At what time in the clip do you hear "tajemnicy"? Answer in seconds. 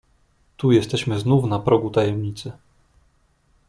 1.89-2.51